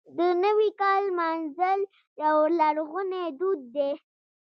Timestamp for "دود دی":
3.39-3.91